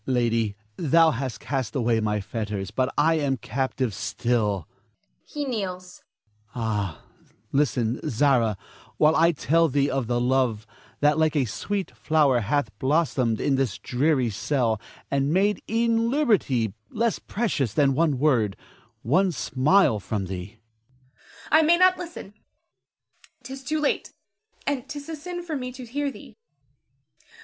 [0.07, 4.67] Lady, thou hast cast away my fetters, but I am captive still
[5.27, 6.01] [he kneels].
[6.55, 7.03] Ah,
[7.51, 8.57] listen, Zara,
[8.97, 10.65] while I tell thee of the love
[11.01, 16.73] that like a sweet flower hath blossomed in this dreary cell, and made e'en liberty
[16.89, 18.57] less precious than one word,
[19.03, 20.57] one smile from thee.
[20.95, 21.19] Zara.
[21.51, 22.33] I may not listen,
[23.43, 24.11] 'tis too late,
[24.65, 26.37] and 'tis a sin for me to hear thee.